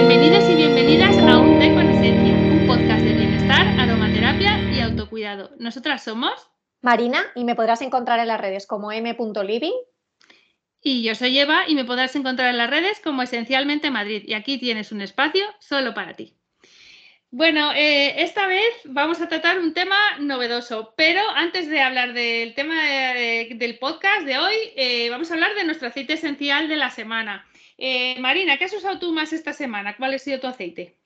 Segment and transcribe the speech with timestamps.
[0.00, 5.50] Bienvenidos y bienvenidas a Un Té con Esencia, un podcast de bienestar, aromaterapia y autocuidado.
[5.58, 6.32] Nosotras somos
[6.80, 9.74] Marina y me podrás encontrar en las redes como m.living.
[10.80, 14.22] Y yo soy Eva y me podrás encontrar en las redes como Esencialmente Madrid.
[14.24, 16.34] Y aquí tienes un espacio solo para ti.
[17.30, 22.54] Bueno, eh, esta vez vamos a tratar un tema novedoso, pero antes de hablar del
[22.54, 26.88] tema del podcast de hoy, eh, vamos a hablar de nuestro aceite esencial de la
[26.88, 27.46] semana.
[27.80, 29.96] Eh, Marina, ¿qué has usado tú más esta semana?
[29.96, 30.99] ¿Cuál ha sido tu aceite?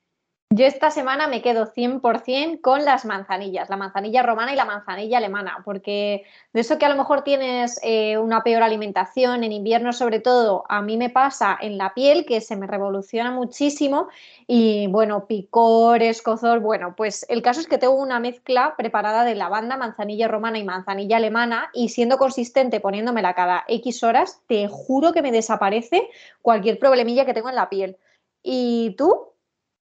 [0.50, 5.18] Yo esta semana me quedo 100% con las manzanillas, la manzanilla romana y la manzanilla
[5.18, 9.92] alemana, porque de eso que a lo mejor tienes eh, una peor alimentación, en invierno
[9.92, 14.08] sobre todo, a mí me pasa en la piel que se me revoluciona muchísimo
[14.46, 19.34] y bueno, picor, escozor, bueno, pues el caso es que tengo una mezcla preparada de
[19.34, 25.12] lavanda, manzanilla romana y manzanilla alemana y siendo consistente poniéndomela cada X horas, te juro
[25.12, 26.08] que me desaparece
[26.42, 27.96] cualquier problemilla que tengo en la piel.
[28.42, 29.33] ¿Y tú?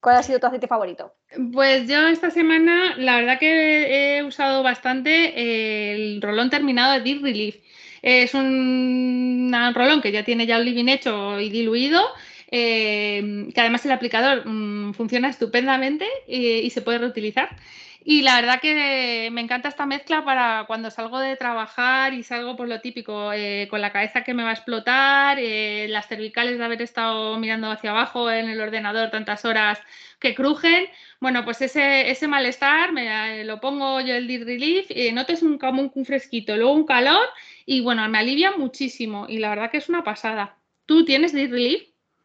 [0.02, 1.14] ¿Cuál ha sido tu aceite favorito?
[1.52, 7.22] Pues yo esta semana la verdad que he usado bastante el rolón terminado de Deep
[7.22, 7.56] Relief.
[8.02, 12.02] Es un, rolón que ya tiene ya living hecho y diluido,
[12.50, 17.56] eh, que además el aplicador mm, funciona estupendamente y se puede reutilizar.
[18.04, 22.56] Y la verdad que me encanta esta mezcla para cuando salgo de trabajar y salgo
[22.56, 26.58] por lo típico, eh, con la cabeza que me va a explotar, eh, las cervicales
[26.58, 29.78] de haber estado mirando hacia abajo en el ordenador tantas horas
[30.18, 30.86] que crujen.
[31.20, 35.58] Bueno, pues ese, ese malestar me eh, lo pongo yo el Deep Relief, notes un,
[35.58, 37.28] como un, fresquito, luego un calor
[37.66, 40.56] y bueno, me alivia muchísimo y la verdad que es una pasada.
[40.86, 41.82] ¿Tú tienes Deep Relief?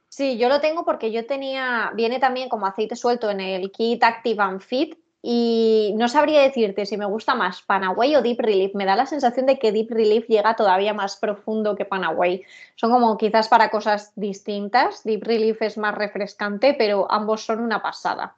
[0.09, 4.03] Sí, yo lo tengo porque yo tenía, viene también como aceite suelto en el kit
[4.03, 8.75] Active and Fit y no sabría decirte si me gusta más Panaway o Deep Relief.
[8.75, 12.43] Me da la sensación de que Deep Relief llega todavía más profundo que Panaway.
[12.75, 15.03] Son como quizás para cosas distintas.
[15.03, 18.37] Deep Relief es más refrescante, pero ambos son una pasada.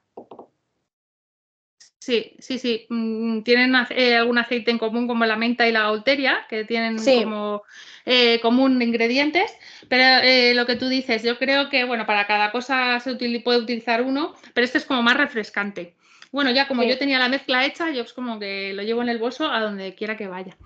[2.00, 2.86] Sí, sí, sí.
[2.88, 6.96] Mm, tienen eh, algún aceite en común como la menta y la alteria, que tienen
[6.96, 7.62] como
[8.06, 9.54] eh, común ingredientes.
[9.88, 13.14] Pero eh, lo que tú dices, yo creo que, bueno, para cada cosa se
[13.44, 15.94] puede utilizar uno, pero este es como más refrescante.
[16.32, 19.08] Bueno, ya como yo tenía la mezcla hecha, yo es como que lo llevo en
[19.08, 20.56] el bolso a donde quiera que vaya.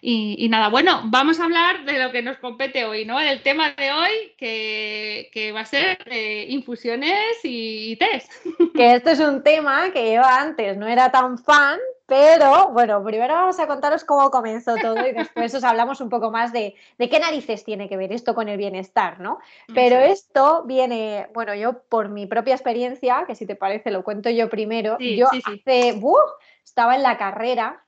[0.00, 3.18] Y, nada, bueno, vamos a hablar de lo que nos compete hoy, ¿no?
[3.18, 5.98] El tema de hoy que, va a ser
[6.48, 8.30] infusiones y, y test.
[8.74, 13.34] Que este es un tema que yo antes no era tan fan, pero bueno, primero
[13.34, 17.20] vamos a contaros cómo comenzó todo y después os hablamos un poco más de, qué
[17.20, 19.40] narices tiene que ver esto con el bienestar, ¿no?
[19.74, 24.30] Pero esto viene, bueno, yo por mi propia experiencia, que si te parece lo cuento
[24.30, 26.00] yo primero, yo hace,
[26.64, 27.84] estaba en la carrera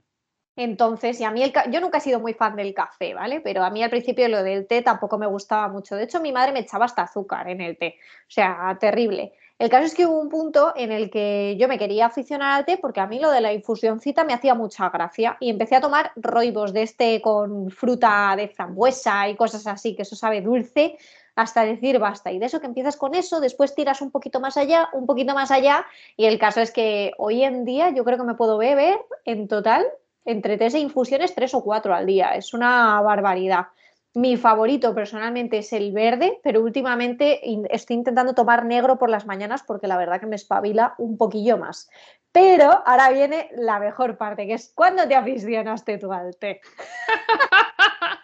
[0.56, 3.40] entonces, y a mí el yo nunca he sido muy fan del café, ¿vale?
[3.40, 5.96] Pero a mí al principio lo del té tampoco me gustaba mucho.
[5.96, 7.96] De hecho, mi madre me echaba hasta azúcar en el té.
[8.28, 9.32] O sea, terrible.
[9.60, 12.64] El caso es que hubo un punto en el que yo me quería aficionar al
[12.64, 15.82] té porque a mí lo de la infusioncita me hacía mucha gracia y empecé a
[15.82, 20.96] tomar roibos de este con fruta de frambuesa y cosas así, que eso sabe dulce
[21.36, 22.32] hasta decir basta.
[22.32, 25.34] Y de eso que empiezas con eso, después tiras un poquito más allá, un poquito
[25.34, 25.84] más allá
[26.16, 29.46] y el caso es que hoy en día yo creo que me puedo beber en
[29.46, 29.84] total
[30.24, 32.34] entre tres e infusiones tres o cuatro al día.
[32.34, 33.66] Es una barbaridad.
[34.14, 37.40] Mi favorito personalmente es el verde, pero últimamente
[37.70, 41.58] estoy intentando tomar negro por las mañanas porque la verdad que me espabila un poquillo
[41.58, 41.88] más.
[42.32, 46.60] Pero ahora viene la mejor parte, que es cuando te aficionaste tú al té.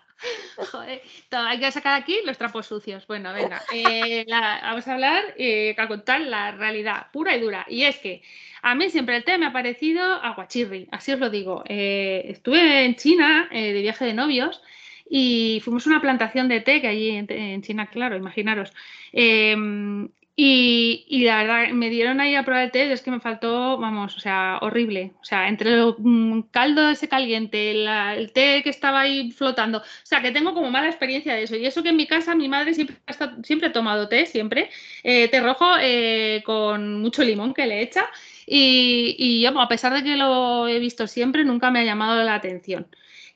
[1.31, 3.07] Hay que sacar aquí los trapos sucios.
[3.07, 7.65] Bueno, venga, eh, vamos a hablar, eh, a contar la realidad pura y dura.
[7.69, 8.23] Y es que
[8.63, 11.63] a mí siempre el té me ha parecido aguachirri, así os lo digo.
[11.67, 14.63] Eh, estuve en China de viaje de novios
[15.09, 18.72] y fuimos a una plantación de té que allí en, China, claro, imaginaros.
[19.12, 20.09] Em,
[20.39, 24.16] y, la verdad, me dieron ahí a probar el té, es que me faltó, vamos,
[24.16, 25.15] o sea, horrible.
[25.22, 29.78] O sea, entre el mm, caldo ese caliente, el té que estaba ahí flotando.
[29.78, 31.57] O sea, que tengo como mala experiencia de eso.
[31.57, 34.71] Y eso que en mi casa mi madre siempre ha, tomado té, siempre.
[35.03, 38.07] Eh, té rojo eh, con mucho limón que le echa.
[38.47, 42.34] Y, y a pesar de que lo he visto siempre, nunca me ha llamado la
[42.34, 42.89] atención.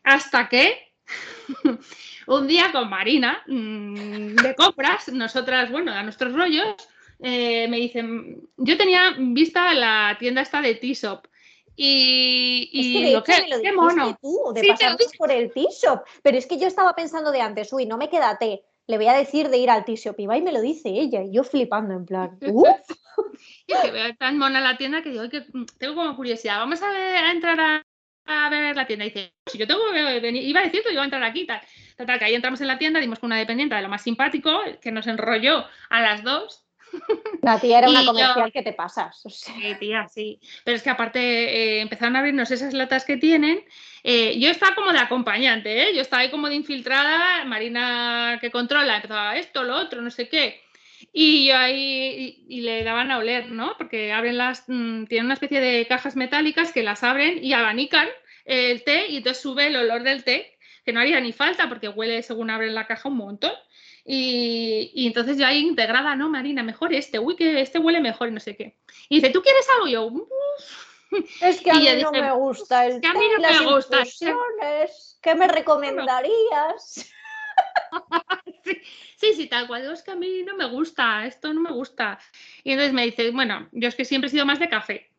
[0.05, 0.90] Hasta que
[2.27, 6.75] un día con Marina mm, de compras, nosotras, bueno, a nuestros rollos,
[7.21, 11.27] eh, me dicen, yo tenía vista la tienda esta de T-Shop
[11.77, 14.19] y, y lo que, qué mono.
[14.21, 14.77] Tú, de
[15.19, 18.39] por el T-Shop, pero es que yo estaba pensando de antes, uy, no me queda
[18.39, 20.89] té, le voy a decir de ir al T-Shop y va y me lo dice
[20.89, 22.69] ella y yo flipando en plan, ¡Uf!
[23.67, 25.45] y que veo tan mona la tienda que digo, que
[25.79, 27.87] tengo como curiosidad, vamos a, ver, a entrar a
[28.27, 29.05] a ver la tienda.
[29.05, 31.61] Y dice, si yo tengo que venir, iba diciendo, iba a entrar aquí, tal.
[31.97, 34.61] Total, que ahí entramos en la tienda, dimos con una dependiente de lo más simpático,
[34.81, 36.67] que nos enrolló a las dos.
[37.43, 39.23] La tía era una comercial que te pasas.
[39.29, 40.41] Sí, tía, sí.
[40.65, 43.65] Pero es que aparte eh, empezaron a abrirnos esas latas que tienen.
[44.03, 45.95] Eh, yo estaba como de acompañante, ¿eh?
[45.95, 50.29] Yo estaba ahí como de infiltrada, Marina que controla, empezaba esto, lo otro, no sé
[50.29, 50.63] qué.
[51.13, 53.75] Y yo ahí y, le daban a oler, ¿no?
[53.77, 58.09] Porque abren las, mm, tienen una especie de cajas metálicas que las abren y abanican
[58.45, 61.89] el té y entonces sube el olor del té, que no haría ni falta porque
[61.89, 63.53] huele según abren la caja un montón.
[64.05, 68.33] Y, entonces ya ahí integrada, no, Marina, mejor este, uy, que este huele mejor y
[68.33, 68.77] no sé qué.
[69.09, 69.89] Y dice, ¿tú quieres algo?
[69.89, 70.11] Y yo,
[71.43, 74.03] es que a mí no me gusta el que a mí no me gusta.
[75.23, 77.11] ¿Qué me recomendarías?
[79.17, 79.91] sí, sí, tal cual.
[79.93, 82.19] Es que a mí no me gusta, esto no me gusta.
[82.65, 85.11] Y entonces me dice, bueno, yo es que siempre he sido más de café.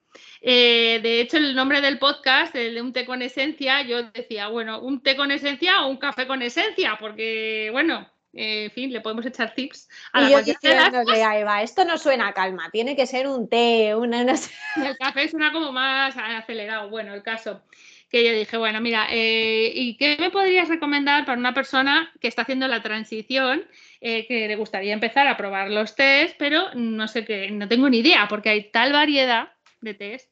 [0.41, 4.47] Eh, de hecho, el nombre del podcast, el de un té con esencia, yo decía,
[4.47, 8.91] bueno, un té con esencia o un café con esencia, porque, bueno, eh, en fin,
[8.91, 10.53] le podemos echar tips a y la yo
[11.13, 14.21] Eva, esto no suena a calma, tiene que ser un té, una,
[14.77, 16.89] El café suena como más acelerado.
[16.89, 17.61] Bueno, el caso
[18.11, 22.27] que yo dije, bueno, mira, eh, ¿y qué me podrías recomendar para una persona que
[22.27, 23.63] está haciendo la transición,
[24.01, 27.89] eh, que le gustaría empezar a probar los tés, pero no sé qué, no tengo
[27.89, 30.30] ni idea, porque hay tal variedad de tés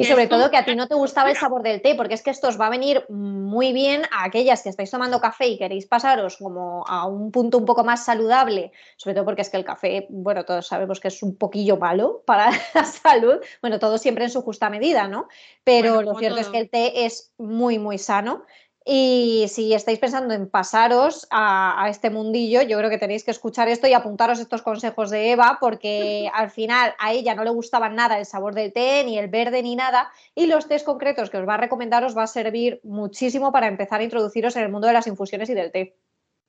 [0.00, 2.22] y sobre todo que a ti no te gustaba el sabor del té, porque es
[2.22, 5.58] que esto os va a venir muy bien a aquellas que estáis tomando café y
[5.58, 9.56] queréis pasaros como a un punto un poco más saludable, sobre todo porque es que
[9.56, 13.98] el café, bueno, todos sabemos que es un poquillo malo para la salud, bueno, todo
[13.98, 15.28] siempre en su justa medida, ¿no?
[15.64, 18.44] Pero lo cierto es que el té es muy, muy sano
[18.84, 23.68] y si estáis pensando en pasaros a, este mundillo, yo creo que tenéis que escuchar
[23.68, 27.90] esto y apuntaros estos consejos de Eva, porque al final a ella no le gustaba
[27.90, 30.10] nada el sabor del té, ni el verde, ni nada.
[30.34, 33.68] Y los tés concretos que os va a recomendar os va a servir muchísimo para
[33.68, 35.96] empezar a introduciros en el mundo de las infusiones y del té.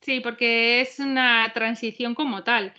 [0.02, 2.74] Sí, porque es una transición como tal.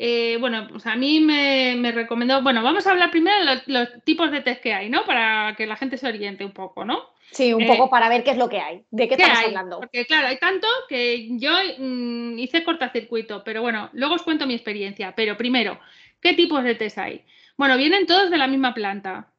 [0.00, 4.30] Eh, bueno, pues a mí me, recomendó, bueno, vamos a hablar primero de los, tipos
[4.30, 5.04] de test que hay, ¿no?
[5.04, 7.00] Para que la gente se oriente un poco, ¿no?
[7.32, 9.80] Sí, un poco eh, para ver qué es lo que hay, de qué, estamos hablando.
[9.80, 14.54] Porque claro, hay tanto que yo mm, hice cortacircuito, pero bueno, luego os cuento mi
[14.54, 15.14] experiencia.
[15.16, 15.80] Pero primero,
[16.22, 17.24] ¿qué tipos de test hay?
[17.56, 19.32] Bueno, vienen todos de la misma planta.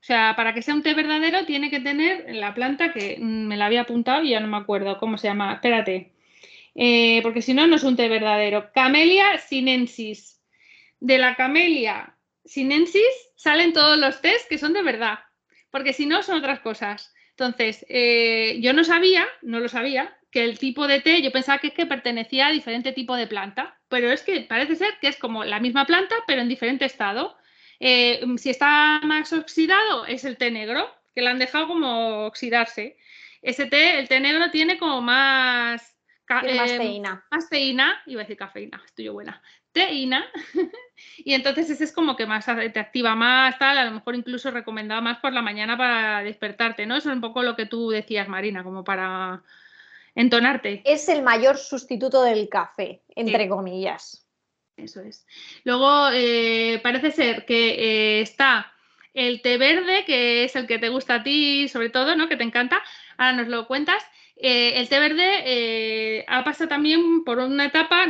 [0.00, 3.46] O sea, para que sea un té verdadero tiene que tener la planta que mm,
[3.46, 5.52] me la había apuntado y ya no me acuerdo cómo se llama.
[5.52, 6.09] Espérate.
[6.74, 8.70] Eh, porque si no, no es un té verdadero.
[8.72, 10.40] Camelia sinensis.
[11.00, 15.20] De la Camelia sinensis salen todos los tés que son de verdad,
[15.70, 17.12] porque si no, son otras cosas.
[17.30, 21.58] Entonces, eh, yo no sabía, no lo sabía, que el tipo de té, yo pensaba
[21.58, 25.08] que es que pertenecía a diferente tipo de planta, pero es que parece ser que
[25.08, 27.36] es como la misma planta, pero en diferente estado.
[27.80, 32.98] Eh, si está más oxidado, es el té negro, que lo han dejado como oxidarse.
[33.42, 35.89] Ese té, el té negro tiene como más
[36.34, 37.10] más teína.
[37.10, 39.42] Em, más teína, iba a decir cafeína, estoy yo buena.
[39.72, 40.24] Teína.
[41.18, 44.50] y entonces ese es como que más te activa más, tal, a lo mejor incluso
[44.50, 46.96] recomendaba más por la mañana para despertarte, ¿no?
[46.96, 49.42] Eso es un poco lo que tú decías, Marina, como para
[50.14, 50.82] entonarte.
[50.84, 54.26] Es el mayor sustituto del café, entre comillas.
[54.76, 55.26] Eso es.
[55.64, 58.72] Luego, eh, parece ser que eh, está
[59.14, 62.28] el té verde, que es el que te gusta a ti, sobre todo, ¿no?
[62.28, 62.82] Que te encanta.
[63.16, 64.02] Ahora nos lo cuentas.
[64.42, 68.06] Eh, el té verde eh, ha pasado también por una etapa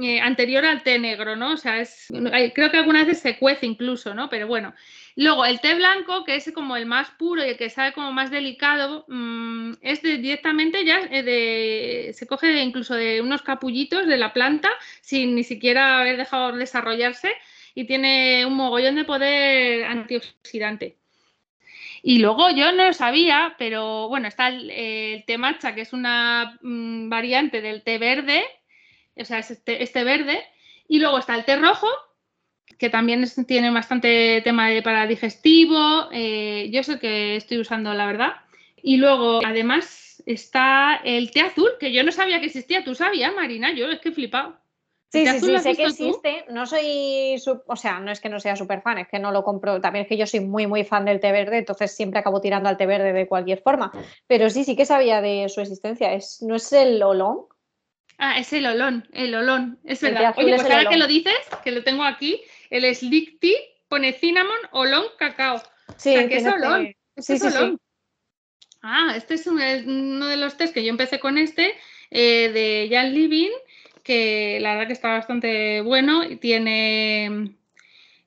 [0.00, 1.52] eh, anterior al té negro, ¿no?
[1.52, 2.06] O sea, es,
[2.54, 4.28] creo que algunas veces se cuece incluso, ¿no?
[4.30, 4.74] Pero bueno.
[5.16, 8.12] Luego, el té blanco, que es como el más puro y el que sabe como
[8.12, 14.32] más delicado, mm, es directamente ya de, se coge incluso de unos capullitos de la
[14.32, 14.70] planta
[15.00, 17.32] sin ni siquiera haber dejado desarrollarse
[17.74, 20.96] y tiene un mogollón de poder antioxidante.
[22.02, 26.58] Y luego yo no lo sabía, pero bueno, está el, té matcha, que es una
[26.62, 28.44] mm, variante del té verde,
[29.16, 30.40] o sea, es este, este, verde.
[30.86, 31.88] Y luego está el té rojo,
[32.78, 36.08] que también tiene bastante tema de, para digestivo.
[36.12, 38.36] Eh, yo es el que estoy usando, la verdad.
[38.82, 42.84] Y luego, además, está el té azul, que yo no sabía que existía.
[42.84, 43.72] ¿Tú sabías, Marina?
[43.72, 44.56] Yo es que he flipado.
[45.10, 46.44] Sí, sí, sí, sé que existe.
[46.50, 47.36] No soy,
[47.66, 49.80] o sea, no es que no sea súper fan, es que no lo compro.
[49.80, 52.68] También es que yo soy muy, muy fan del té verde, entonces siempre acabo tirando
[52.68, 53.90] al té verde de cualquier forma.
[54.26, 56.12] Pero sí, sí que sabía de su existencia.
[56.12, 57.46] Es, ¿No es el olón?
[58.18, 60.34] Ah, es el olón, el olón, es verdad.
[60.36, 64.58] Oye, pues ahora que lo dices, que lo tengo aquí, el Slick Tea pone cinnamon,
[64.72, 65.62] olón, cacao.
[65.96, 66.94] Sí, o sea, que es olón.
[67.16, 67.80] sí, es olón.
[68.82, 71.74] Ah, este es uno de los tés que yo empecé con este,
[72.10, 73.50] eh, de Jan Living
[74.08, 76.24] que la verdad que está bastante bueno.
[76.24, 77.54] y Tiene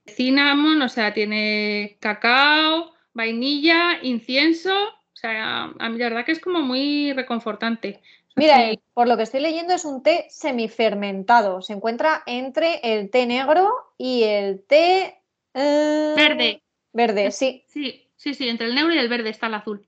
[0.05, 6.39] cinnamon, o sea, tiene cacao, vainilla, incienso, o sea, a mí la verdad que es
[6.39, 7.99] como muy reconfortante.
[8.35, 8.59] Mira,
[8.93, 11.63] por lo que estoy leyendo es un té semifermentado.
[11.63, 15.19] Se encuentra entre el té negro y el té
[15.55, 16.61] eh, verde.
[16.93, 17.65] Verde, sí.
[17.67, 19.87] Sí, sí, sí, entre el negro y el verde está el azul.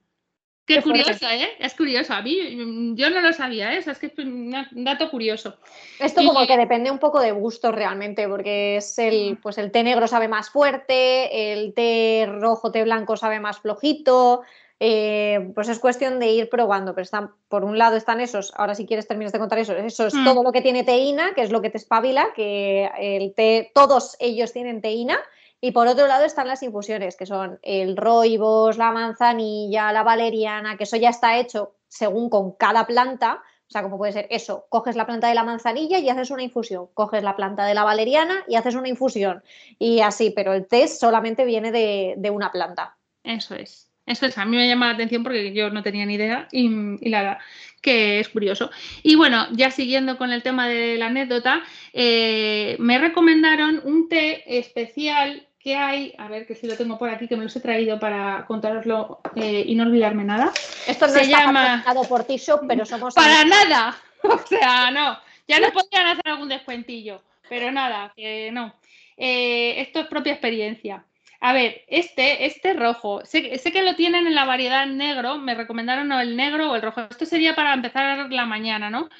[0.66, 1.50] Qué, curioso, ¿eh?
[1.58, 2.14] Es curioso.
[2.14, 3.84] A mí, mm, yo no lo sabía, ¿eh?
[3.86, 5.56] es que es un dato curioso.
[6.00, 9.82] Esto como que depende un poco de gusto realmente, porque es el, pues el té
[9.82, 14.42] negro sabe más fuerte, el té rojo, té blanco sabe más flojito.
[14.80, 18.74] Eh, pues es cuestión de ir probando, pero están, por un lado están esos, ahora
[18.74, 20.24] si quieres terminar de contar eso, eso es mm.
[20.24, 24.16] todo lo que tiene teína, que es lo que te espabila, que el té, todos
[24.18, 25.18] ellos tienen teína,
[25.64, 30.76] y por otro lado están las infusiones, que son el roibos, la manzanilla, la valeriana,
[30.76, 33.42] que eso ya está hecho según con cada planta.
[33.66, 36.42] O sea, como puede ser eso, coges la planta de la manzanilla y haces una
[36.42, 39.42] infusión, coges la planta de la valeriana y haces una infusión.
[39.78, 42.98] Y así, pero el té solamente viene de, una planta.
[43.22, 43.90] Eso es.
[44.04, 47.08] Eso es, a mí me llama la atención porque yo no tenía ni idea y,
[47.08, 47.38] la verdad
[47.80, 48.70] que es curioso.
[49.02, 51.62] Y bueno, ya siguiendo con el tema de la anécdota,
[51.94, 56.12] eh, me recomendaron un té especial ¿Qué hay?
[56.18, 59.20] A ver, que si lo tengo por aquí, que me los he traído para contároslo
[59.34, 60.52] eh, y no olvidarme nada.
[60.86, 61.82] Esto no Se está llama...
[62.06, 62.36] por ti
[62.68, 63.14] pero somos...
[63.14, 63.96] ¡Para nada!
[64.24, 65.18] O sea, no.
[65.46, 68.74] Ya no podrían hacer algún descuentillo, pero nada, que no.
[69.18, 71.04] Eh, esto es propia experiencia.
[71.40, 75.54] A ver, este, este rojo, sé, sé, que lo tienen en la variedad negro, me
[75.54, 77.02] recomendaron el negro o el rojo.
[77.02, 79.10] Esto sería para empezar la mañana, ¿no?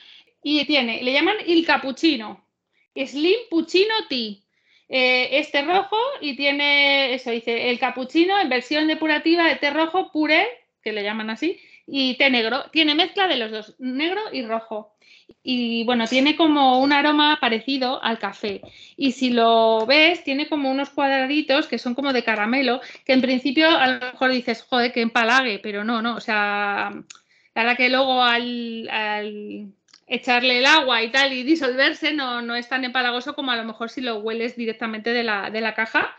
[0.43, 2.43] Y tiene, le llaman el cappuccino,
[2.95, 4.44] Slim Puccino Tea.
[4.97, 10.47] Este rojo y tiene, eso dice, el capuchino en versión depurativa de té rojo puré,
[10.85, 12.71] que le llaman así, y té negro.
[12.71, 14.95] Tiene mezcla de los dos, negro y rojo.
[15.43, 18.61] Y bueno, tiene como un aroma parecido al café.
[18.97, 23.21] Y si lo ves, tiene como unos cuadraditos que son como de caramelo, que en
[23.21, 26.15] principio a lo mejor dices, joder, que empalague, pero no, no.
[26.15, 26.93] O sea,
[27.55, 29.75] la verdad que luego al
[30.07, 33.65] echarle el agua y tal y disolverse no, no es tan empalagoso como a lo
[33.65, 36.15] mejor si lo hueles directamente de la, de la caja.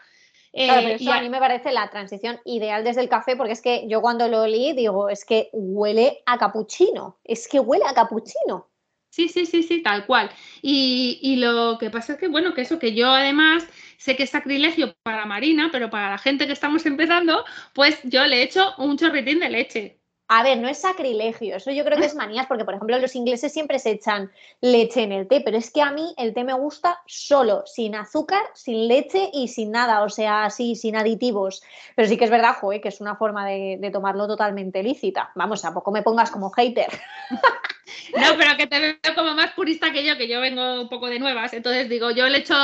[0.58, 1.22] Eh, a...
[1.22, 4.44] mí me parece la transición ideal desde el café, porque es que yo cuando lo
[4.44, 8.70] olí digo, es que huele a capuchino, es que huele a capuchino.
[9.10, 10.30] Sí, sí, sí, sí, tal cual.
[10.62, 13.66] Y, y, lo que pasa es que, bueno, que eso, que yo además
[13.98, 18.26] sé que es sacrilegio para Marina, pero para la gente que estamos empezando, pues yo
[18.26, 20.00] le echo un chorritín de leche.
[20.28, 23.16] A ver, no es sacrilegio, eso yo creo que es manías, porque por ejemplo los
[23.16, 26.44] ingleses siempre se echan leche en el té, pero es que a mí el té
[26.44, 31.62] me gusta solo, sin azúcar, sin leche y sin nada, o sea, así, sin aditivos.
[31.96, 35.32] Pero sí que es verdad, joe, que es una forma de, tomarlo totalmente lícita.
[35.36, 36.90] Vamos, tampoco me pongas como hater.
[38.18, 41.08] No, pero que te veo como más purista que yo, que yo vengo un poco
[41.08, 42.56] de nuevas, entonces digo, yo le echo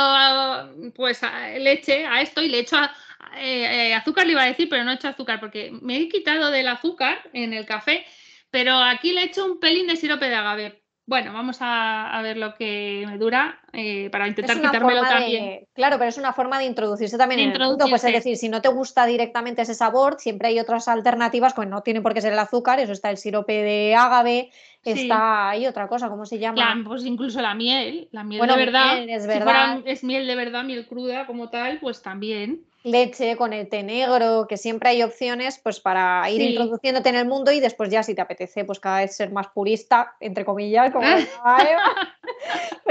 [0.94, 1.20] pues
[1.58, 2.92] leche a esto y le echo a,
[3.36, 6.08] eh, eh, azúcar le iba a decir, pero no he hecho azúcar porque me he
[6.08, 8.04] quitado del azúcar en el café,
[8.50, 10.82] pero aquí le he hecho un pelín de sirope de agave.
[11.04, 15.66] Bueno, vamos a, ver lo que me dura eh, para intentar quitármelo también.
[15.74, 17.76] claro, pero es una forma de introducirse también en el.
[17.76, 21.68] Pues es decir, si no te gusta directamente ese sabor, siempre hay otras alternativas, pues
[21.68, 24.50] no tiene por qué ser el azúcar, eso está el sirope de agave,
[24.84, 26.82] está ahí otra cosa, ¿cómo se llama?
[26.86, 29.08] pues incluso la miel, la miel de verdad.
[29.08, 29.80] es verdad.
[29.84, 33.82] Si es miel de verdad, miel cruda como tal, pues también leche, con el té
[33.82, 38.02] negro, que siempre hay opciones pues para ir introduciéndote en el mundo y después ya
[38.02, 41.06] si te apetece pues cada vez ser más purista, entre comillas, como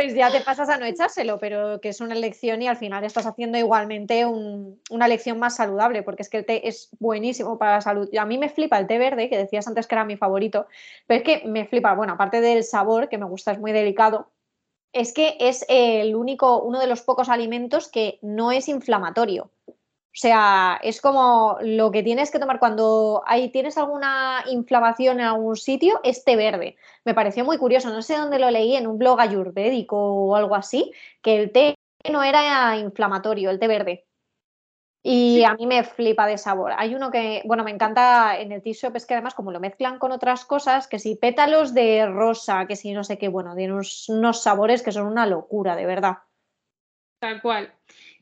[0.01, 3.03] pues ya te pasas a no echárselo, pero que es una elección y al final
[3.03, 7.75] estás haciendo igualmente una elección más saludable, porque es que el té es buenísimo para
[7.75, 8.10] la salud.
[8.17, 10.65] A mí me flipa el té verde, que decías antes que era mi favorito,
[11.05, 14.31] pero es que me flipa, bueno, aparte del sabor, que me gusta, es muy delicado,
[14.91, 19.51] es que es el único, uno de los pocos alimentos que no es inflamatorio.
[20.13, 25.27] O sea, es como lo que tienes que tomar cuando hay, tienes alguna inflamación en
[25.27, 26.75] algún sitio, este verde.
[27.06, 30.56] Me pareció muy curioso, no sé dónde lo leí, en un blog ayurvédico o algo
[30.56, 30.91] así,
[31.22, 31.75] que el té
[32.12, 34.06] no era inflamatorio, el té verde.
[35.01, 36.74] Y a mí me flipa de sabor.
[36.77, 39.62] Hay uno que, bueno, me encanta en el tea shop, es que además como lo
[39.62, 43.56] mezclan con otras cosas, que si pétalos de rosa, que si no sé qué, bueno,
[43.56, 46.18] tiene unos sabores que son una locura, de verdad.
[47.20, 47.74] Tal cual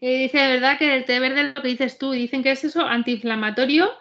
[0.08, 2.86] dice, de verdad que el té verde, lo que dices tú, dicen que es eso,
[2.86, 3.92] antiinflamatorio,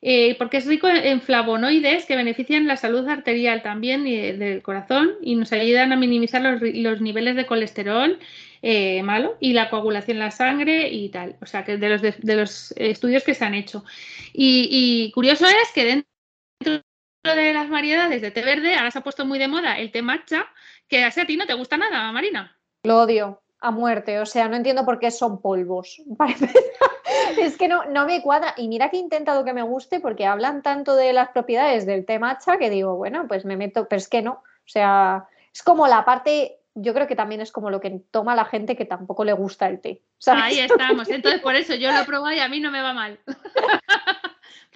[0.00, 5.14] eh, porque es rico en flavonoides que benefician la salud arterial también y del corazón
[5.20, 8.16] y nos ayudan a minimizar los, niveles de colesterol
[8.62, 11.36] eh, malo y la coagulación en la sangre y tal.
[11.42, 13.84] O sea, que de los, de, los estudios que se han hecho.
[14.32, 16.84] Y, curioso es que dentro
[17.24, 20.02] de las variedades de té verde, ahora se ha puesto muy de moda el té
[20.02, 20.46] matcha,
[20.86, 22.56] que a ti no te gusta nada, Marina.
[22.84, 24.20] Lo odio a muerte.
[24.20, 26.00] O sea, no entiendo por qué son polvos.
[27.38, 28.54] es que no, no me cuadra.
[28.56, 32.04] Y mira que he intentado que me guste porque hablan tanto de las propiedades del
[32.04, 34.32] té matcha que digo, bueno, pues me meto, pero es que no.
[34.32, 38.34] O sea, es como la parte, yo creo que también es como lo que toma
[38.34, 40.02] la gente que tampoco le gusta el té.
[40.26, 41.08] Ahí estamos.
[41.08, 43.18] Entonces, por eso yo lo probado y a mí no me va mal.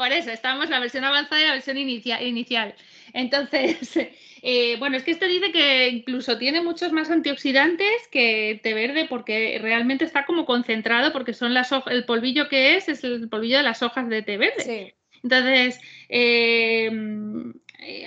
[0.02, 2.74] por eso, estamos la versión avanzada y la versión inicial.
[3.12, 3.96] Entonces,
[4.42, 9.06] eh, bueno, es que este dice que incluso tiene muchos más antioxidantes que té verde
[9.08, 13.28] porque realmente está como concentrado porque son las hojas, el polvillo que es es el
[13.28, 14.96] polvillo de las hojas de té verde.
[15.22, 15.78] Entonces,
[16.08, 16.88] eh,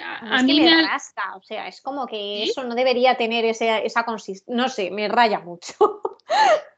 [0.03, 4.53] a, mí me, rasca, o sea, es como que eso no debería tener esa consistencia,
[4.53, 6.01] no sé, me raya mucho.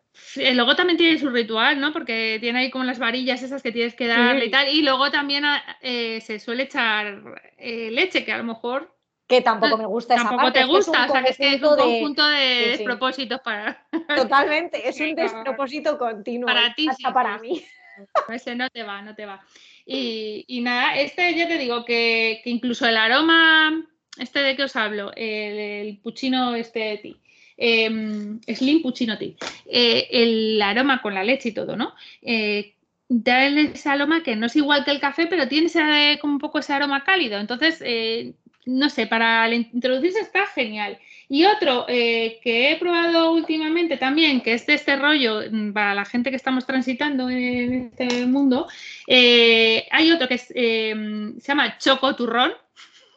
[0.54, 1.94] luego también tiene su ritual, ¿no?
[1.94, 4.68] Porque tiene ahí como las varillas esas que tienes que darle y tal.
[4.68, 5.44] Y luego también
[5.82, 7.22] se suele echar
[7.60, 8.98] leche, que a lo mejor
[9.28, 11.76] que tampoco me gusta esa Tampoco te gusta, o sea, que es, que es un
[11.76, 13.86] conjunto de, despropósitos para...
[14.16, 16.48] Totalmente, es un despropósito continuo.
[16.48, 17.62] Para ti, hasta para mí.
[18.30, 19.44] Ese no te va, no te va.
[19.86, 23.86] Y, nada, este ya te digo que, incluso el aroma,
[24.18, 27.20] este de que os hablo, el, puchino este ti,
[27.58, 31.94] em, Slim Puccino eh, el aroma con la leche y todo, ¿no?
[32.22, 32.74] Eh,
[33.10, 36.40] da ese aroma que no es igual que el café, pero tiene ese, como un
[36.40, 37.40] poco ese aroma cálido.
[37.40, 38.34] Entonces, eh,
[38.66, 41.00] no sé, para introducirse está genial.
[41.30, 45.94] Y otro eh, que he probado últimamente también, que es de este rollo mm, para
[45.94, 48.68] la gente que estamos transitando en este mundo,
[49.08, 52.52] eh, hay otro que eh, se llama Choco Turrón.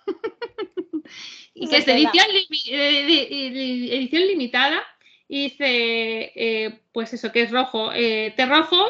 [1.60, 2.26] y que es de edición,
[3.90, 4.82] edición limitada.
[5.28, 8.84] Y dice, pues eso, que es rojo, té rojo,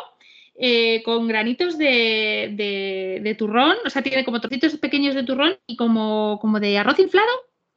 [0.63, 6.39] eh, con granitos de, turrón, o sea, tiene como trocitos pequeños de turrón y como,
[6.39, 7.31] como de arroz inflado.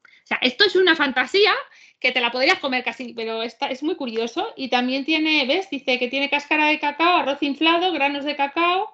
[0.03, 1.53] O sea, esto es una fantasía
[2.01, 4.49] que te la podrías comer casi, pero está, es muy curioso.
[4.57, 5.69] Y también tiene, ¿ves?
[5.69, 8.89] Dice que tiene cáscara de cacao, arroz inflado, granos de cacao,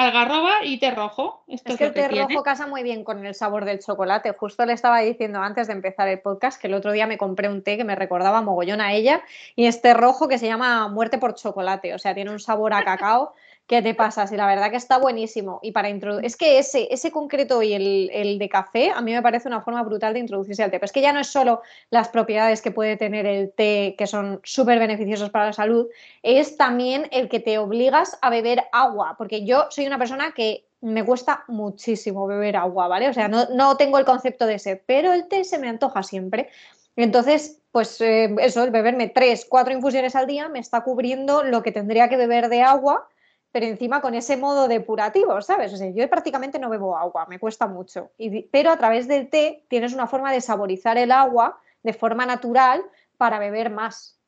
[0.00, 1.42] algarroba y té rojo.
[1.46, 4.32] Esto es, que el té rojo casa muy bien con el sabor del chocolate.
[4.32, 7.48] Justo le estaba diciendo antes de empezar el podcast que el otro día me compré
[7.48, 9.22] un té que me recordaba mogollón a ella
[9.56, 11.94] y este rojo que se llama muerte por chocolate.
[11.94, 13.34] O sea, tiene un sabor a cacao
[13.70, 14.26] ¿Qué te pasa?
[14.26, 15.60] Sí, la verdad que está buenísimo.
[15.62, 19.22] Y para introducir, es que ese, ese concreto y el, de café a mí me
[19.22, 20.78] parece una forma brutal de introducirse al té.
[20.80, 24.08] Pero es que ya no es solo las propiedades que puede tener el té, que
[24.08, 25.86] son súper beneficiosos para la salud,
[26.24, 29.14] es también el que te obligas a beber agua.
[29.16, 33.08] Porque yo soy una persona que me cuesta muchísimo beber agua, ¿vale?
[33.08, 36.02] O sea, no, no tengo el concepto de sed, pero el té se me antoja
[36.02, 36.48] siempre.
[36.96, 41.62] Entonces, pues eh, eso, el beberme tres, cuatro infusiones al día me está cubriendo lo
[41.62, 43.06] que tendría que beber de agua
[43.52, 45.72] pero encima con ese modo depurativo, ¿sabes?
[45.72, 48.12] O sea, yo prácticamente no bebo agua, me cuesta mucho.
[48.50, 52.82] pero a través del té tienes una forma de saborizar el agua de forma natural
[53.16, 54.18] para beber más.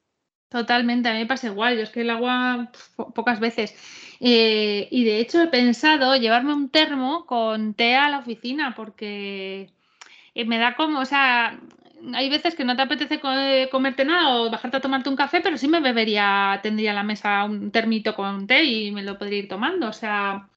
[0.48, 2.70] Totalmente, a mí me pasa igual, yo es que el agua
[3.14, 3.74] pocas veces.
[4.20, 9.72] Eh, y de hecho he pensado llevarme un termo con té a la oficina porque
[10.34, 11.58] eh, me da como, o sea,
[12.14, 13.20] hay veces que no te apetece
[13.70, 17.44] comerte nada o bajarte a tomarte un café, pero sí me bebería, tendría la mesa
[17.44, 19.88] un termito con té y me lo podría ir tomando.
[19.88, 20.48] O sea,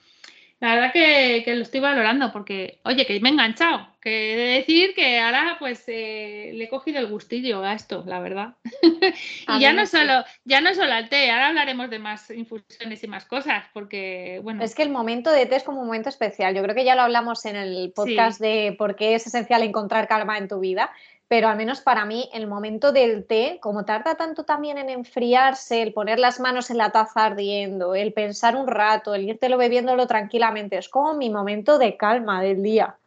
[0.61, 3.87] la verdad que, lo estoy valorando porque, oye, que me he enganchado.
[4.01, 8.03] Que he de decir que ahora pues eh, le he cogido el gustillo a esto,
[8.05, 8.55] la verdad.
[8.81, 13.07] y ya no, solo, ya no solo al té, ahora hablaremos de más infusiones y
[13.07, 14.63] más cosas, porque, bueno.
[14.63, 16.55] Es que el momento de té es como un momento especial.
[16.55, 20.07] Yo creo que ya lo hablamos en el podcast de por qué es esencial encontrar
[20.07, 20.91] calma en tu vida
[21.27, 25.81] pero al menos para mí el momento del té, como tarda tanto también en enfriarse,
[25.81, 30.05] el poner las manos en la taza ardiendo, el pensar un rato, el írtelo bebiéndolo
[30.05, 32.97] tranquilamente, es como mi momento de calma del día.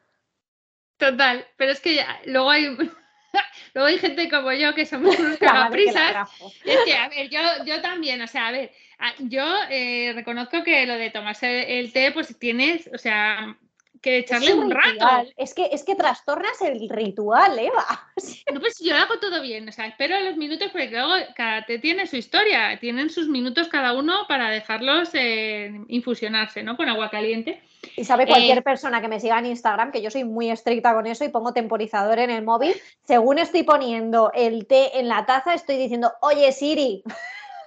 [0.97, 2.77] Total, pero es que luego hay
[3.75, 6.29] luego hay gente como yo que somos unos cagaprisas.
[6.65, 8.73] Es que, a ver, yo, yo también, o sea, a ver,
[9.21, 13.57] yo eh, reconozco que lo de tomarse el té, pues tienes, o sea,
[14.01, 15.29] que echarle un, rato.
[15.37, 17.85] Es que, es que trastornas el ritual, Eva.
[18.53, 21.65] No, pues yo lo hago todo bien, o sea, espero los minutos porque luego cada
[21.67, 26.77] té tiene su historia, tienen sus minutos cada uno para dejarlos eh, infusionarse, ¿no?
[26.77, 27.63] Con agua caliente.
[27.97, 30.95] Y sabe cualquier eh, persona que me siga en Instagram que yo soy muy estricta
[30.95, 32.75] con eso y pongo temporizador en el móvil.
[33.05, 37.03] Según estoy poniendo el té en la taza, estoy diciendo, oye Siri.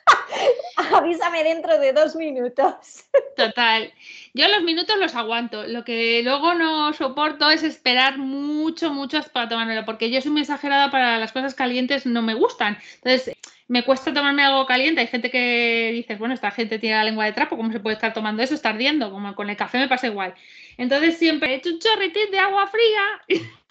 [0.95, 3.05] Avísame dentro de dos minutos.
[3.37, 3.91] Total.
[4.33, 5.63] Yo los minutos los aguanto.
[5.67, 10.41] Lo que luego no soporto es esperar mucho, mucho para tomármelo, porque yo soy muy
[10.41, 12.77] exagerada para las cosas calientes, no me gustan.
[13.03, 13.35] Entonces,
[13.67, 15.01] me cuesta tomarme algo caliente.
[15.01, 17.95] Hay gente que dice, bueno, esta gente tiene la lengua de trapo, ¿cómo se puede
[17.95, 18.53] estar tomando eso?
[18.53, 20.33] Está ardiendo, como con el café me pasa igual.
[20.77, 23.39] Entonces, siempre he hecho un chorritín de agua fría.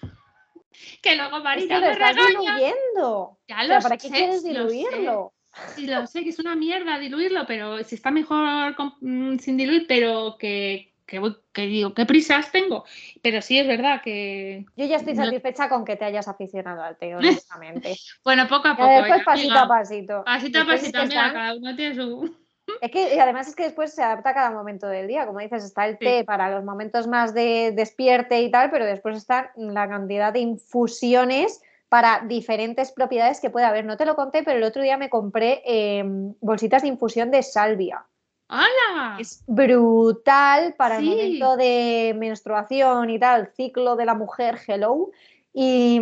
[1.02, 3.38] que luego Marita es que lo estás diluyendo.
[3.48, 5.32] Ya ¿Para qué quieres diluirlo?
[5.74, 9.86] Sí, lo sé, que es una mierda diluirlo, pero si está mejor mm, sin diluir,
[9.88, 12.84] pero que, que, digo, ¿qué prisas tengo?
[13.22, 14.64] Pero sí es verdad que...
[14.76, 17.96] Yo ya estoy satisfecha con que te hayas aficionado al té, honestamente.
[18.24, 18.90] bueno, poco a poco.
[18.90, 20.24] después pasito a pasito.
[20.24, 22.36] Pasito a pasito, mira, cada uno tiene su...
[22.80, 25.26] Es que y además es que después se adapta a cada momento del día.
[25.26, 29.16] Como dices, está el té para los momentos más de despierte y tal, pero después
[29.16, 33.84] está la cantidad de infusiones para diferentes propiedades que puede haber.
[33.84, 37.42] No te lo conté, pero el otro día me compré em, bolsitas de infusión de
[37.42, 38.06] salvia.
[38.48, 39.16] ¡Hala!
[39.18, 45.10] Es brutal para el momento de menstruación y tal, ciclo de la mujer, hello,
[45.52, 46.00] y,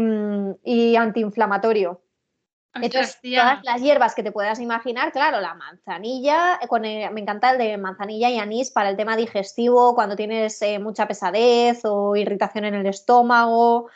[0.62, 2.02] y antiinflamatorio.
[2.74, 7.58] Entonces, todas las hierbas que te puedas imaginar, claro, la manzanilla, con me encanta el
[7.58, 12.66] de manzanilla y anís para el tema digestivo, cuando tienes eh, mucha pesadez o irritación
[12.66, 13.88] en el estómago,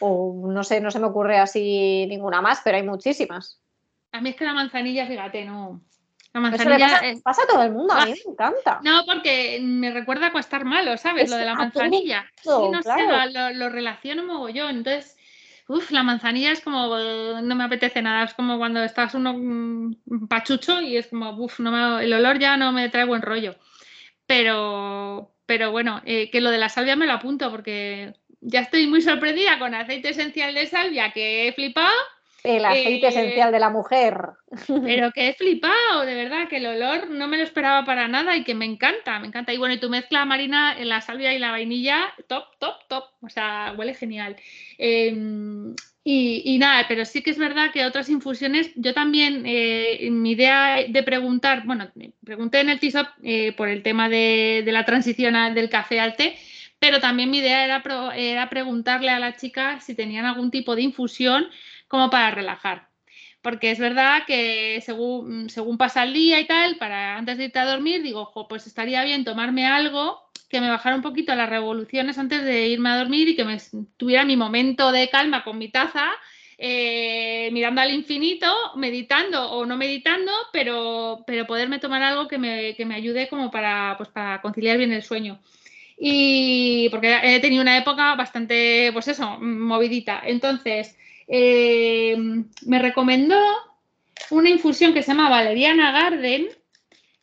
[0.00, 3.60] o no sé, no se me ocurre así ninguna más, pero hay muchísimas.
[4.12, 5.80] A mí es que la manzanilla, fíjate, no.
[6.32, 8.80] La manzanilla pasa, a todo el mundo, a mí me encanta.
[8.82, 11.30] No, porque me recuerda a estar malo, ¿sabes?
[11.30, 12.30] lo de la manzanilla.
[12.42, 14.76] sí, no sé, lo, lo, relaciono mogollón.
[14.76, 15.16] Entonces,
[15.68, 16.94] uff, la manzanilla es como,
[17.40, 21.58] no me apetece nada, es como cuando estás uno mm, pachucho y es como, uff,
[21.60, 23.54] no el olor ya no me trae buen rollo.
[24.26, 28.14] Pero, pero bueno, eh, que lo de la salvia me lo apunto porque
[28.46, 31.96] ya estoy muy sorprendida con aceite esencial de salvia que he flipado.
[32.44, 34.16] El aceite eh, esencial de la mujer.
[34.84, 38.36] Pero que he flipado, de verdad, que el olor no me lo esperaba para nada
[38.36, 39.52] y que me encanta, me encanta.
[39.52, 43.04] Y bueno, y tu mezcla marina en la salvia y la vainilla, top, top, top.
[43.20, 44.36] O sea, huele genial.
[44.78, 50.32] Em, y, nada, pero sí que es verdad que otras infusiones, yo también, eh, mi
[50.32, 51.90] idea de preguntar, bueno,
[52.24, 56.14] pregunté en el TISOP eh, por el tema de, de la transición del café al
[56.14, 56.36] té
[56.78, 57.82] pero también mi idea era,
[58.16, 61.48] era preguntarle a las chicas si tenían algún tipo de infusión
[61.88, 62.88] como para relajar.
[63.42, 67.58] Porque es verdad que según, según pasa el día y tal, para antes de irte
[67.58, 72.18] a dormir, digo, pues estaría bien tomarme algo que me bajara un poquito las revoluciones
[72.18, 73.58] antes de irme a dormir y que me
[73.96, 76.10] tuviera mi momento de calma con mi taza,
[76.58, 82.74] eh, mirando al infinito, meditando o no meditando, pero, pero poderme tomar algo que me,
[82.74, 85.40] que me ayude como para, pues para conciliar bien el sueño
[85.96, 90.20] y porque he tenido una época bastante, pues eso, movidita.
[90.24, 92.16] Entonces, eh,
[92.66, 93.38] me recomendó
[94.30, 96.48] una infusión que se llama Valeriana Garden,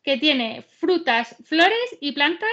[0.03, 2.49] que tiene frutas, flores y plantas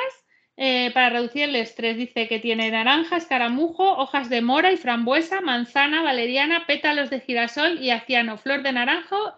[0.56, 1.96] eh, para reducir el estrés.
[1.96, 7.82] Dice que tiene naranja, escaramujo, hojas de mora y frambuesa, manzana, valeriana, pétalos de girasol
[7.82, 9.34] y aciano, flor de naranjo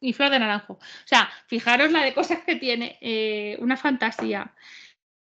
[0.00, 0.74] y flor de naranjo.
[0.74, 4.52] O sea, fijaros la de cosas que tiene, eh, una fantasía.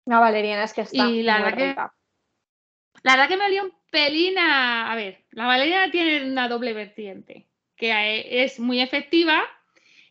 [0.06, 1.08] La valeriana es que está.
[1.08, 1.74] Y la verdad que,
[3.02, 4.94] la verdad que me olía un pelín a.
[4.96, 9.42] ver, la valeriana tiene una doble vertiente, que es muy efectiva,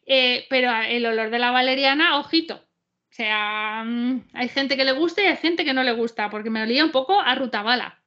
[0.06, 2.56] eh, pero el olor de la valeriana, ojito.
[2.56, 6.29] O sea, mm, hay gente que le gusta y hay gente que no le gusta,
[6.29, 8.01] porque me olía un poco a rutabala,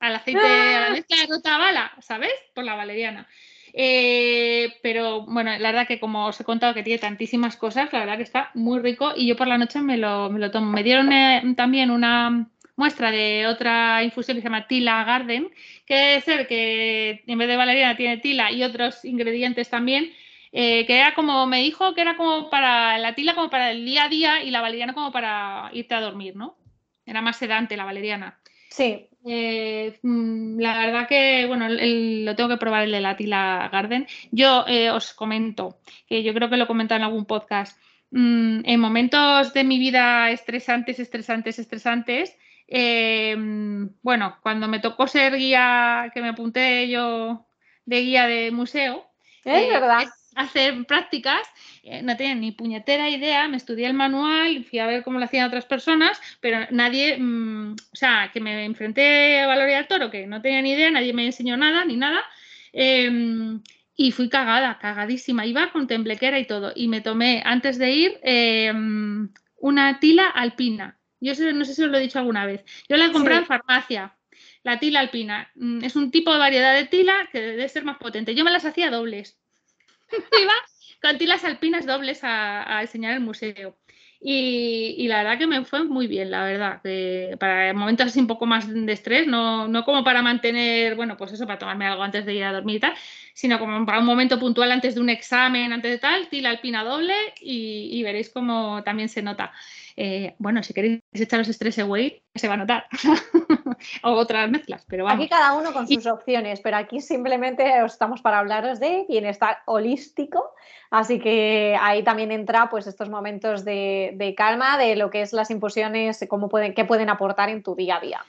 [0.00, 2.32] al aceite, a la mezcla de rutabala, ¿sabes?
[2.54, 3.28] Por la valeriana.
[3.78, 8.00] Eh, pero bueno, la verdad que como os he contado que tiene tantísimas cosas, la
[8.00, 10.72] verdad que está muy rico y yo por la noche me lo, me lo tomo.
[10.72, 15.50] Me dieron eh, también una muestra de otra infusión que se llama Tila Garden,
[15.84, 20.10] que debe ser que en vez de valeriana tiene tila y otros ingredientes también,
[20.52, 23.84] eh, que era como, me dijo que era como para la tila como para el
[23.84, 26.56] día a día y la valeriana como para irte a dormir, ¿no?
[27.04, 28.38] Era más sedante la valeriana.
[28.70, 29.08] Sí.
[29.28, 34.06] Eh, mm, la verdad que, bueno, lo tengo que probar el de la Tila Garden.
[34.30, 37.78] Yo eh, os comento, que yo creo que lo he comentado en algún podcast,
[38.12, 42.36] mm, en momentos de mi vida estresantes, estresantes, estresantes,
[42.68, 47.46] eh, mm, bueno, cuando me tocó ser guía, que me apunté yo
[47.84, 49.06] de guía de museo,
[49.44, 50.04] es verdad.
[50.36, 51.40] Hacer prácticas,
[51.82, 55.24] eh, no tenía ni puñetera idea, me estudié el manual, fui a ver cómo lo
[55.24, 60.10] hacían otras personas, pero nadie, mm, o sea, que me enfrenté a Valoria al Toro,
[60.10, 62.22] que no tenía ni idea, nadie me enseñó nada, ni nada,
[62.72, 63.62] em,
[63.96, 68.20] y fui cagada, cagadísima, iba con temblequera y todo, y me tomé antes de ir
[68.22, 70.98] em, una tila alpina.
[71.20, 72.62] Yo no sé si os lo he dicho alguna vez.
[72.88, 74.16] Yo la compré en farmacia,
[74.62, 75.50] la tila alpina.
[75.54, 78.34] Mm, es un tipo de variedad de tila que debe ser más potente.
[78.34, 79.38] Yo me las hacía dobles.
[80.40, 80.52] Iba
[81.02, 83.76] con tilas alpinas dobles a, enseñar el museo.
[84.18, 86.80] Y, la verdad que me fue muy bien, la verdad,
[87.38, 91.32] para momentos así un poco más de estrés, no, no, como para mantener, bueno, pues
[91.32, 92.94] eso, para tomarme algo antes de ir a dormir y tal,
[93.36, 96.82] sino como para un momento puntual antes de un examen, antes de tal, tila alpina
[96.82, 99.52] doble y, veréis cómo también se nota.
[99.94, 102.86] Eh, bueno, si queréis echaros Stress Away, se va a notar.
[104.04, 105.20] o otras mezclas, pero vamos.
[105.20, 110.54] Aquí cada uno con sus opciones, pero aquí simplemente estamos para hablaros de bienestar holístico.
[110.90, 115.50] Así que ahí también entra pues estos momentos de, calma, de lo que es las
[115.50, 118.24] infusiones, cómo pueden, qué pueden aportar en tu día a día.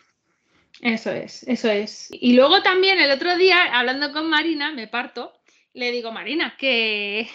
[0.81, 2.09] Eso es, eso es.
[2.11, 5.33] Y luego también el otro día, hablando con Marina, me parto,
[5.73, 7.27] le digo, Marina, que,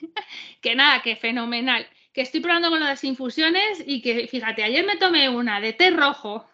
[0.60, 4.96] que nada, que fenomenal, que estoy probando con las infusiones y que, fíjate, ayer me
[4.96, 6.48] tomé una de té rojo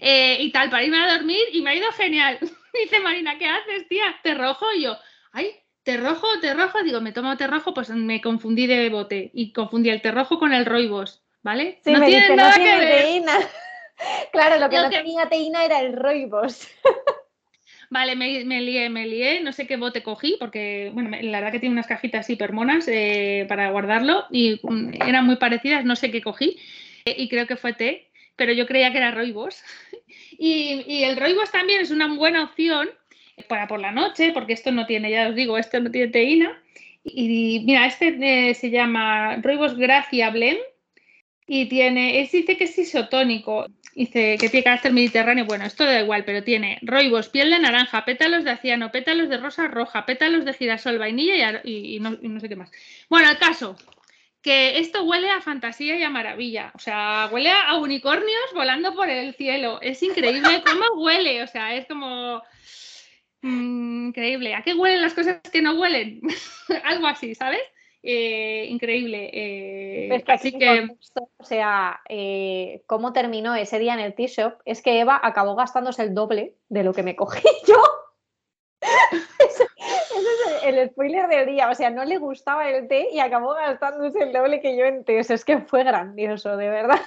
[0.00, 2.38] eh, y tal para irme a dormir y me ha ido genial.
[2.72, 4.18] Dice Marina, ¿qué haces, tía?
[4.22, 4.66] ¿Té rojo?
[4.72, 4.96] Y yo,
[5.32, 5.50] ay,
[5.82, 6.82] té rojo, té rojo.
[6.82, 10.38] Digo, me tomo té rojo, pues me confundí de bote y confundí el té rojo
[10.38, 11.80] con el roibos, ¿vale?
[11.84, 13.22] Sí, no tiene nada que ver.
[14.32, 16.68] Claro, lo que no, tenía teína era el roibos.
[17.90, 21.60] Vale, me, lié, me lié, no sé qué bote cogí, porque bueno, la verdad que
[21.60, 26.20] tiene unas cajitas hipermonas eh, para guardarlo y mm, eran muy parecidas, no sé qué
[26.20, 26.58] cogí
[27.04, 29.62] eh, y creo que fue té, pero yo creía que era roibos.
[30.38, 32.88] y, el roibos también es una buena opción
[33.48, 36.60] para por la noche, porque esto no tiene, ya os digo, esto no tiene teína.
[37.04, 38.16] Y, mira, este
[38.48, 40.58] eh, se llama roibos Gracia Blend
[41.46, 46.00] y tiene, es, dice que es isotónico, dice que tiene carácter mediterráneo, bueno, esto da
[46.00, 50.44] igual, pero tiene roibos, piel de naranja, pétalos de aciano, pétalos de rosa roja, pétalos
[50.44, 52.70] de girasol, vainilla y, no, y no, sé qué más.
[53.08, 53.76] Bueno, el caso,
[54.42, 59.08] que esto huele a fantasía y a maravilla, o sea, huele a unicornios volando por
[59.08, 62.42] el cielo, es increíble cómo huele, o sea, es como...
[63.42, 64.54] Mm, increíble.
[64.54, 66.20] ¿A qué huelen las cosas que no huelen?
[66.84, 67.60] Algo así, ¿sabes?
[68.06, 69.30] Eh, increíble.
[69.32, 70.88] Eh, así que,
[71.38, 76.02] o sea, eh, cómo terminó ese día en el T-Shop es que Eva acabó gastándose
[76.02, 77.82] el doble de lo que me cogí yo.
[79.40, 81.70] ese, es el, spoiler del día.
[81.70, 85.02] O sea, no le gustaba el té y acabó gastándose el doble que yo en
[85.04, 85.18] té.
[85.18, 87.00] es que fue grandioso, de verdad.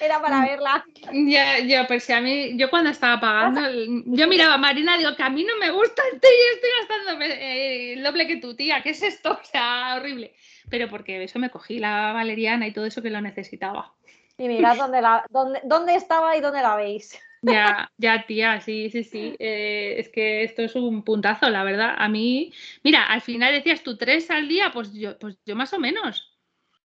[0.00, 0.44] Era para mm.
[0.44, 0.84] verla.
[1.12, 3.60] Ya, ya, pues si a mí, yo cuando estaba pagando,
[4.06, 6.70] yo miraba a Marina digo que a mí no me gusta el té y estoy
[6.80, 9.38] gastando eh, el doble que tu tía, ¿qué es esto?
[9.42, 10.34] O sea, horrible.
[10.70, 13.92] Pero porque eso me cogí la valeriana y todo eso que lo necesitaba.
[14.36, 17.18] Y mirad dónde, la, dónde, dónde estaba y dónde la veis.
[17.42, 19.34] Ya, ya, tía, sí, sí, sí.
[19.38, 21.94] Eh, es que esto es un puntazo, la verdad.
[21.98, 25.72] A mí, mira, al final decías tú tres al día, pues yo, pues yo más
[25.72, 26.37] o menos.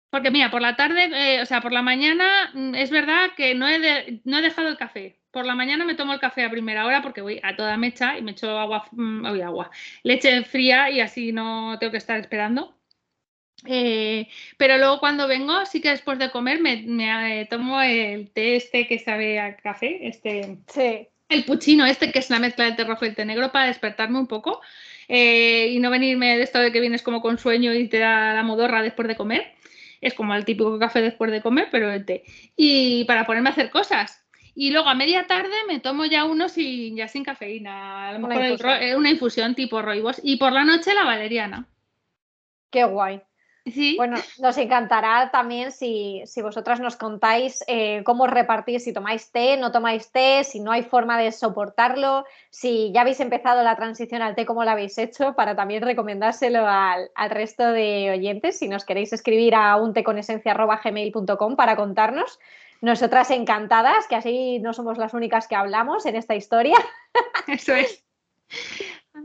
[0.09, 3.55] Porque mira, por la tarde, eh, o sea, por la mañana mm, es verdad que
[3.55, 5.19] no he, no he dejado el café.
[5.31, 8.17] Por la mañana me tomo el café a primera hora porque voy a toda mecha
[8.17, 9.69] y me echo agua, mm, agua,
[10.03, 12.77] leche fría y así no tengo que estar esperando.
[13.65, 18.29] Eh, pero luego cuando vengo, sí que después de comer me, me, eh, tomo el
[18.31, 21.07] té este que sabe a café, este, sí.
[21.27, 23.65] el puchino este que es la mezcla del té rojo y el té negro para
[23.67, 24.61] despertarme un poco
[25.09, 28.43] y no venirme de esto de que vienes como con sueño y te da la
[28.43, 29.57] modorra después de comer.
[30.01, 32.23] Es como el típico café después de comer, pero el té.
[32.55, 34.23] Y para ponerme a hacer cosas.
[34.55, 38.09] Y luego a media tarde me tomo ya uno sin, ya sin cafeína.
[38.09, 40.19] A lo mejor una infusión, eh, una infusión tipo roibos.
[40.23, 41.67] Y por la noche la valeriana.
[42.71, 43.21] Qué guay.
[43.97, 49.71] Bueno, nos encantará también si, vosotras nos contáis eh, cómo repartís, si tomáis té, no
[49.71, 54.35] tomáis té, si no hay forma de soportarlo, si ya habéis empezado la transición al
[54.35, 58.59] té, cómo lo habéis hecho, para también recomendárselo al, resto de oyentes.
[58.59, 62.39] Si nos queréis escribir a un gmail.com para contarnos.
[62.79, 66.77] Nosotras encantadas, que así no somos las únicas que hablamos en esta historia.
[67.47, 68.03] Eso es.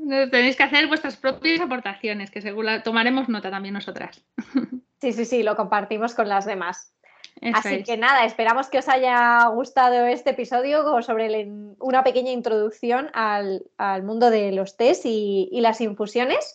[0.09, 4.23] Tenéis que hacer vuestras propias aportaciones, que seguro tomaremos nota también nosotras.
[5.03, 6.93] Sí, sí, sí, lo compartimos con las demás.
[7.55, 11.49] Así que nada, esperamos que os haya gustado este episodio sobre
[11.81, 13.65] una pequeña introducción al,
[14.05, 16.55] mundo de los test y, las infusiones.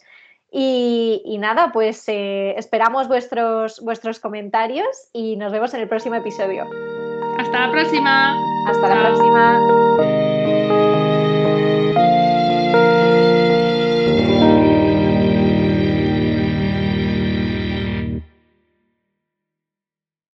[0.49, 6.65] Y, nada, pues eh, esperamos vuestros, vuestros comentarios y nos vemos en el próximo episodio.
[7.37, 8.33] Hasta la próxima.
[8.69, 10.26] Hasta la próxima.